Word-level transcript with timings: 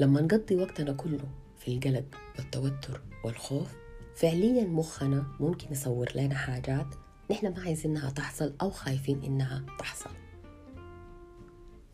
لما 0.00 0.20
نقضي 0.20 0.56
وقتنا 0.56 0.92
كله 0.92 1.28
في 1.58 1.74
القلق 1.74 2.04
والتوتر 2.38 3.00
والخوف 3.24 3.76
فعليا 4.16 4.64
مخنا 4.64 5.26
ممكن 5.40 5.72
يصور 5.72 6.08
لنا 6.14 6.34
حاجات 6.34 6.86
نحن 7.30 7.46
ما 7.48 7.62
عايزينها 7.62 8.10
تحصل 8.10 8.54
أو 8.62 8.70
خايفين 8.70 9.22
إنها 9.22 9.64
تحصل. 9.78 10.10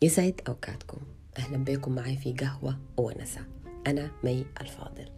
يسعد 0.01 0.41
أوقاتكم. 0.47 0.97
أهلا 1.37 1.57
بكم 1.57 1.95
معي 1.95 2.17
في 2.17 2.33
قهوة 2.33 2.79
ونسى 2.97 3.39
أنا 3.87 4.11
مي 4.23 4.45
الفاضل. 4.61 5.09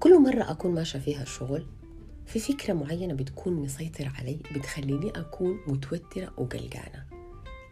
كل 0.00 0.22
مرة 0.22 0.50
أكون 0.50 0.74
ماشية 0.74 0.98
فيها 0.98 1.22
الشغل 1.22 1.66
في 2.26 2.38
فكرة 2.38 2.74
معينة 2.74 3.14
بتكون 3.14 3.52
مسيطرة 3.52 4.08
علي 4.18 4.38
بتخليني 4.54 5.10
أكون 5.10 5.60
متوترة 5.66 6.32
وقلقانة. 6.36 7.17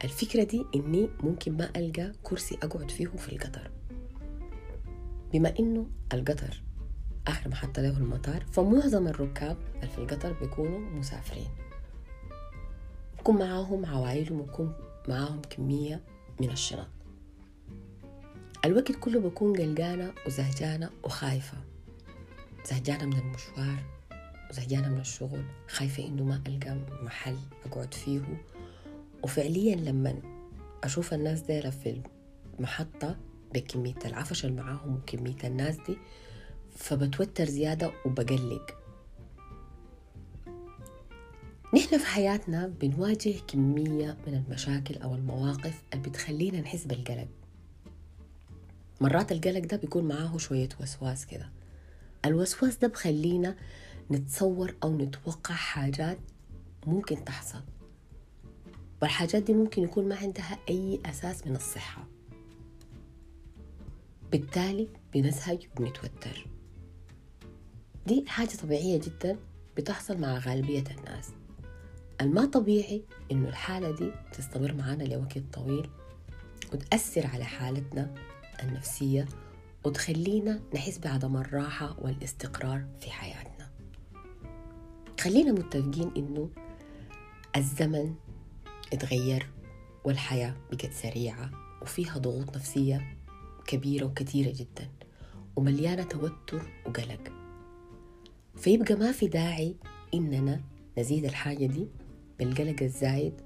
الفكرة 0.04 0.44
دي 0.44 0.64
إني 0.74 1.08
ممكن 1.22 1.56
ما 1.56 1.70
ألقى 1.76 2.12
كرسي 2.22 2.58
أقعد 2.62 2.90
فيه 2.90 3.06
في 3.06 3.32
القطر. 3.32 3.70
بما 5.32 5.58
إنه 5.58 5.86
القطر 6.12 6.62
آخر 7.26 7.48
محطة 7.48 7.82
له 7.82 7.98
المطار 7.98 8.44
فمعظم 8.52 9.06
الركاب 9.08 9.56
في 9.92 9.98
القطر 9.98 10.32
بيكونوا 10.32 10.78
مسافرين. 10.78 11.48
بكون 13.18 13.38
معاهم 13.38 13.86
عوائلهم 13.86 14.40
وبكون 14.40 14.72
معاهم 15.08 15.42
كمية 15.50 16.00
من 16.40 16.50
الشنط. 16.50 16.88
الوقت 18.64 18.92
كله 18.92 19.20
بكون 19.20 19.56
قلقانة 19.56 20.12
وزهجانة 20.26 20.90
وخايفة. 21.04 21.58
زهجانة 22.64 23.04
من 23.04 23.18
المشوار 23.18 23.84
وزهجانة 24.50 24.88
من 24.88 25.00
الشغل 25.00 25.44
خايفة 25.68 26.06
إنه 26.06 26.24
ما 26.24 26.42
ألقى 26.46 26.76
محل 27.02 27.36
أقعد 27.66 27.94
فيه. 27.94 28.22
وفعليا 29.26 29.76
لما 29.76 30.22
أشوف 30.84 31.14
الناس 31.14 31.40
دي 31.40 31.70
في 31.70 32.02
المحطة 32.58 33.16
بكمية 33.54 33.98
العفش 34.04 34.44
اللي 34.44 34.62
معاهم 34.62 34.94
وكمية 34.94 35.36
الناس 35.44 35.76
دي 35.86 35.98
فبتوتر 36.76 37.44
زيادة 37.44 37.92
وبقلق. 38.04 38.78
نحن 41.74 41.98
في 41.98 42.06
حياتنا 42.06 42.66
بنواجه 42.66 43.34
كمية 43.48 44.16
من 44.26 44.34
المشاكل 44.34 44.96
أو 44.96 45.14
المواقف 45.14 45.82
اللي 45.94 46.08
بتخلينا 46.08 46.60
نحس 46.60 46.84
بالقلق. 46.84 47.28
مرات 49.00 49.32
القلق 49.32 49.66
ده 49.66 49.76
بيكون 49.76 50.04
معاه 50.04 50.38
شوية 50.38 50.68
وسواس 50.80 51.26
كده. 51.26 51.50
الوسواس 52.24 52.76
ده 52.76 52.88
بخلينا 52.88 53.56
نتصور 54.10 54.74
أو 54.82 54.96
نتوقع 54.98 55.54
حاجات 55.54 56.18
ممكن 56.86 57.24
تحصل. 57.24 57.62
والحاجات 59.02 59.42
دي 59.42 59.52
ممكن 59.54 59.82
يكون 59.82 60.08
ما 60.08 60.16
عندها 60.16 60.58
أي 60.68 61.00
أساس 61.06 61.46
من 61.46 61.56
الصحة. 61.56 62.04
بالتالي 64.32 64.88
بنزهج 65.14 65.68
وبنتوتر. 65.76 66.46
دي 68.06 68.24
حاجة 68.26 68.56
طبيعية 68.62 69.00
جدا 69.00 69.36
بتحصل 69.76 70.20
مع 70.20 70.38
غالبية 70.38 70.84
الناس. 70.98 71.30
الما 72.20 72.44
طبيعي 72.44 73.02
إنه 73.32 73.48
الحالة 73.48 73.90
دي 73.96 74.10
تستمر 74.32 74.72
معنا 74.74 75.02
لوقت 75.02 75.38
طويل 75.52 75.90
وتأثر 76.72 77.26
على 77.26 77.44
حالتنا 77.44 78.14
النفسية 78.62 79.26
وتخلينا 79.84 80.60
نحس 80.74 80.98
بعدم 80.98 81.36
الراحة 81.36 81.96
والاستقرار 82.00 82.86
في 83.00 83.10
حياتنا. 83.10 83.70
خلينا 85.20 85.52
متفقين 85.52 86.12
إنه 86.16 86.50
الزمن 87.56 88.14
اتغير 88.92 89.50
والحياة 90.04 90.54
بقت 90.72 90.92
سريعة 90.92 91.50
وفيها 91.82 92.18
ضغوط 92.18 92.56
نفسية 92.56 93.16
كبيرة 93.66 94.04
وكثيرة 94.04 94.52
جدا 94.56 94.90
ومليانة 95.56 96.02
توتر 96.02 96.62
وقلق. 96.86 97.32
فيبقى 98.56 98.94
ما 98.94 99.12
في 99.12 99.26
داعي 99.26 99.76
إننا 100.14 100.60
نزيد 100.98 101.24
الحاجة 101.24 101.66
دي 101.66 101.88
بالقلق 102.38 102.82
الزايد 102.82 103.40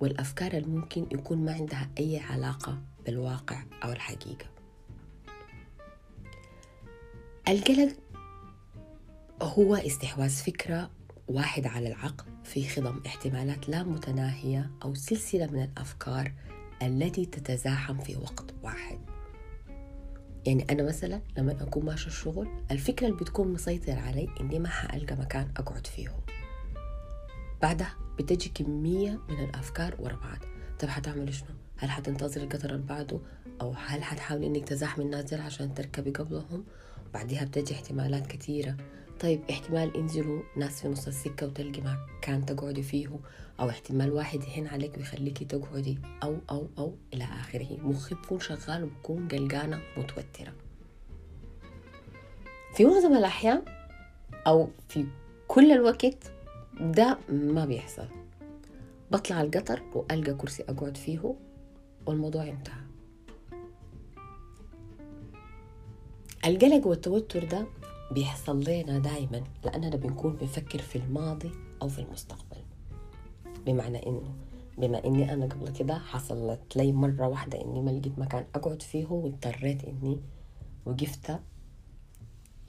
والأفكار 0.00 0.52
الممكن 0.52 1.06
يكون 1.12 1.44
ما 1.44 1.52
عندها 1.52 1.90
أي 1.98 2.18
علاقة 2.18 2.78
بالواقع 3.06 3.62
أو 3.84 3.92
الحقيقة. 3.92 4.46
القلق 7.48 7.92
هو 9.42 9.74
استحواذ 9.74 10.30
فكرة 10.30 10.90
واحد 11.28 11.66
على 11.66 11.88
العقل 11.88 12.24
في 12.44 12.68
خضم 12.68 13.00
احتمالات 13.06 13.68
لا 13.68 13.82
متناهية 13.82 14.70
أو 14.82 14.94
سلسلة 14.94 15.46
من 15.46 15.62
الأفكار 15.62 16.32
التي 16.82 17.26
تتزاحم 17.26 17.98
في 17.98 18.16
وقت 18.16 18.54
واحد 18.62 18.98
يعني 20.46 20.66
أنا 20.70 20.82
مثلا 20.82 21.20
لما 21.38 21.52
أكون 21.52 21.84
ماشي 21.84 22.06
الشغل 22.06 22.48
الفكرة 22.70 23.06
اللي 23.06 23.18
بتكون 23.18 23.52
مسيطر 23.52 23.98
علي 23.98 24.28
إني 24.40 24.58
ما 24.58 24.68
حألقى 24.68 25.16
مكان 25.16 25.48
أقعد 25.56 25.86
فيه 25.86 26.08
بعدها 27.62 27.94
بتجي 28.18 28.48
كمية 28.54 29.20
من 29.28 29.44
الأفكار 29.44 29.94
ورا 29.98 30.16
بعض 30.16 30.38
طب 30.78 30.88
حتعمل 30.88 31.34
شنو؟ 31.34 31.48
هل 31.76 31.90
حتنتظر 31.90 32.42
القطر 32.42 32.70
اللي 32.70 32.86
بعده؟ 32.86 33.20
أو 33.60 33.74
هل 33.86 34.02
حتحاول 34.02 34.44
إنك 34.44 34.68
تزاحمي 34.68 35.04
الناس 35.04 35.34
عشان 35.34 35.74
تركبي 35.74 36.10
قبلهم؟ 36.10 36.64
بعدها 37.14 37.44
بتجي 37.44 37.74
احتمالات 37.74 38.26
كثيرة 38.26 38.76
طيب 39.20 39.40
احتمال 39.50 39.96
ينزلوا 39.96 40.42
ناس 40.56 40.82
في 40.82 40.88
نص 40.88 41.06
السكة 41.06 41.46
وتلقي 41.46 41.82
مكان 42.18 42.46
تقعدي 42.46 42.82
فيه 42.82 43.08
أو 43.60 43.68
احتمال 43.70 44.12
واحد 44.12 44.42
يهين 44.42 44.66
عليك 44.66 44.96
ويخليكي 44.96 45.44
تقعدي 45.44 45.98
أو 46.22 46.36
أو 46.50 46.68
أو 46.78 46.94
إلى 47.14 47.24
آخره. 47.24 47.78
مخي 47.82 48.14
بكون 48.14 48.40
شغال 48.40 48.84
وبكون 48.84 49.28
قلقانة 49.28 49.80
متوترة. 49.96 50.52
في 52.74 52.84
معظم 52.84 53.12
الأحيان 53.16 53.62
أو 54.46 54.68
في 54.88 55.06
كل 55.48 55.72
الوقت 55.72 56.32
ده 56.80 57.18
ما 57.28 57.64
بيحصل. 57.64 58.08
بطلع 59.10 59.40
القطر 59.42 59.82
وألقى 59.94 60.34
كرسي 60.34 60.62
أقعد 60.68 60.96
فيه 60.96 61.34
والموضوع 62.06 62.42
انتهى 62.44 62.74
القلق 66.46 66.86
والتوتر 66.86 67.44
ده 67.44 67.66
بيحصل 68.10 68.64
لنا 68.70 68.98
دايما 68.98 69.42
لأننا 69.64 69.96
بنكون 69.96 70.36
بنفكر 70.36 70.78
في 70.78 70.98
الماضي 70.98 71.50
أو 71.82 71.88
في 71.88 71.98
المستقبل. 71.98 72.56
بمعنى 73.66 74.06
إنه 74.06 74.34
بما 74.78 75.04
إني 75.04 75.32
أنا 75.32 75.46
قبل 75.46 75.68
كده 75.68 75.98
حصلت 75.98 76.76
لي 76.76 76.92
مرة 76.92 77.28
واحدة 77.28 77.60
إني 77.64 77.80
ما 77.82 77.90
لقيت 77.90 78.18
مكان 78.18 78.44
أقعد 78.54 78.82
فيه 78.82 79.06
واضطريت 79.06 79.84
إني 79.84 80.20
وقفت 80.86 81.40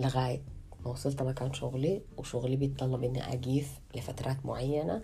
لغاية 0.01 0.41
ما 0.85 0.91
وصلت 0.91 1.21
مكان 1.23 1.53
شغلي 1.53 2.01
وشغلي 2.17 2.55
بيتطلب 2.55 3.03
إني 3.03 3.23
أقيف 3.33 3.79
لفترات 3.95 4.45
معينة. 4.45 5.03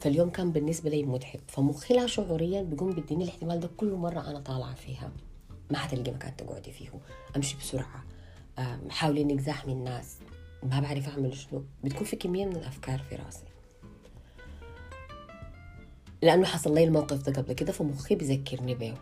فاليوم 0.00 0.30
كان 0.30 0.52
بالنسبة 0.52 0.90
لي 0.90 1.02
متعب. 1.02 1.40
فمخي 1.48 1.94
لا 1.94 2.06
شعوريا 2.06 2.62
بيقوم 2.62 2.90
بيديني 2.90 3.24
الاحتمال 3.24 3.60
ده 3.60 3.68
كل 3.76 3.92
مرة 3.92 4.20
أنا 4.20 4.40
طالعة 4.40 4.74
فيها. 4.74 5.12
ما 5.70 5.78
حتلقي 5.78 6.12
مكان 6.12 6.36
تقعدي 6.36 6.72
فيه. 6.72 6.88
أمشي 7.36 7.56
بسرعة. 7.56 8.04
حاولي 8.90 9.22
انك 9.22 9.40
زاحمي 9.40 9.72
الناس. 9.72 10.18
ما 10.62 10.80
بعرف 10.80 11.08
أعمل 11.08 11.34
شنو. 11.36 11.64
بتكون 11.84 12.04
في 12.04 12.16
كمية 12.16 12.46
من 12.46 12.56
الأفكار 12.56 12.98
في 12.98 13.16
راسي. 13.16 13.44
لأنه 16.22 16.44
حصل 16.44 16.74
لي 16.74 16.84
الموقف 16.84 17.22
ده 17.22 17.42
قبل 17.42 17.52
كده 17.52 17.72
فمخي 17.72 18.14
بيذكرني 18.14 18.74
بيه. 18.74 18.94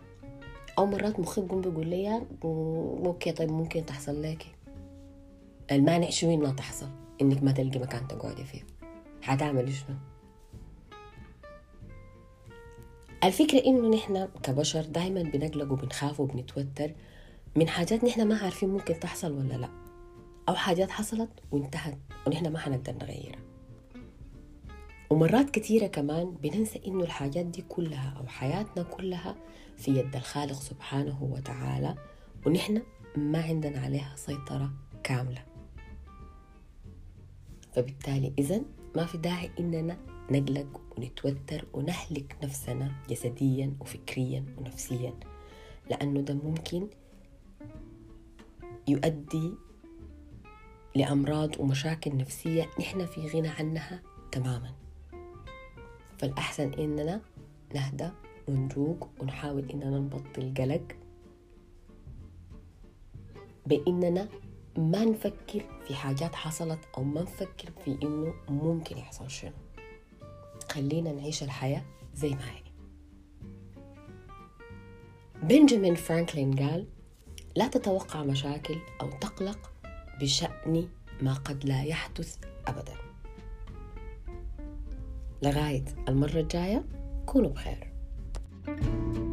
أو 0.78 0.86
مرات 0.86 1.20
مخي 1.20 1.40
بيقوم 1.40 1.60
بيقول 1.60 1.86
لي 1.86 2.22
أوكي 2.44 3.32
طيب 3.32 3.50
ممكن 3.50 3.86
تحصل 3.86 4.22
لك 4.22 4.46
المانع 5.72 6.10
شو 6.10 6.34
إنها 6.34 6.52
تحصل. 6.52 6.88
إنك 7.22 7.42
ما 7.42 7.52
تلقي 7.52 7.78
مكان 7.78 8.08
تقعدي 8.08 8.44
فيه. 8.44 8.60
حتعمل 9.22 9.72
شنو؟ 9.72 9.96
الفكرة 13.24 13.64
إنه 13.66 13.88
نحن 13.96 14.28
كبشر 14.42 14.82
دايما 14.82 15.22
بنقلق 15.22 15.72
وبنخاف 15.72 16.20
وبنتوتر. 16.20 16.92
من 17.56 17.68
حاجات 17.68 18.04
نحن 18.04 18.28
ما 18.28 18.38
عارفين 18.38 18.68
ممكن 18.68 19.00
تحصل 19.00 19.32
ولا 19.32 19.54
لا. 19.54 19.68
أو 20.48 20.54
حاجات 20.54 20.90
حصلت 20.90 21.30
وانتهت 21.52 21.98
ونحن 22.26 22.52
ما 22.52 22.58
حنقدر 22.58 22.92
نغيرها. 22.92 23.40
ومرات 25.10 25.50
كثيرة 25.50 25.86
كمان 25.86 26.30
بننسى 26.30 26.80
إنه 26.86 27.04
الحاجات 27.04 27.46
دي 27.46 27.62
كلها 27.62 28.14
أو 28.20 28.26
حياتنا 28.26 28.82
كلها 28.82 29.36
في 29.76 29.90
يد 29.98 30.16
الخالق 30.16 30.52
سبحانه 30.60 31.22
وتعالى 31.22 31.94
ونحن 32.46 32.82
ما 33.16 33.42
عندنا 33.42 33.80
عليها 33.80 34.12
سيطرة 34.16 34.70
كاملة. 35.02 35.44
فبالتالي 37.72 38.32
إذا 38.38 38.60
ما 38.96 39.04
في 39.06 39.18
داعي 39.18 39.50
إننا 39.60 39.96
نقلق 40.30 40.80
ونتوتر 40.96 41.64
ونهلك 41.72 42.36
نفسنا 42.42 42.92
جسديا 43.08 43.76
وفكريا 43.80 44.44
ونفسيا 44.58 45.14
لأنه 45.90 46.20
ده 46.20 46.34
ممكن 46.34 46.88
يؤدي 48.88 49.54
لأمراض 50.94 51.60
ومشاكل 51.60 52.16
نفسية 52.16 52.70
نحن 52.80 53.06
في 53.06 53.28
غنى 53.28 53.48
عنها 53.48 54.02
تماما. 54.32 54.74
فالأحسن 56.18 56.72
إننا 56.72 57.20
نهدى 57.74 58.10
ونروق 58.48 59.08
ونحاول 59.20 59.70
إننا 59.70 59.98
نبطل 59.98 60.54
قلق 60.58 60.96
بإننا 63.66 64.28
ما 64.78 65.04
نفكر 65.04 65.64
في 65.86 65.94
حاجات 65.94 66.34
حصلت 66.34 66.78
أو 66.98 67.04
ما 67.04 67.22
نفكر 67.22 67.70
في 67.84 67.98
إنه 68.02 68.34
ممكن 68.48 68.98
يحصل 68.98 69.30
شنو. 69.30 69.52
خلينا 70.70 71.12
نعيش 71.12 71.42
الحياة 71.42 71.84
زي 72.14 72.30
ما 72.30 72.50
هي. 72.50 72.62
بنجامين 75.42 75.94
فرانكلين 75.94 76.52
قال 76.54 76.86
لا 77.56 77.68
تتوقع 77.68 78.22
مشاكل 78.22 78.78
أو 79.00 79.10
تقلق 79.10 79.72
بشأن 80.20 80.88
ما 81.22 81.34
قد 81.34 81.64
لا 81.64 81.82
يحدث 81.82 82.36
أبدا. 82.66 82.94
لغاية 85.42 85.84
المرة 86.08 86.40
الجاية 86.40 86.84
كونوا 87.26 87.50
بخير. 87.50 87.94
thank 88.66 89.16
you 89.16 89.23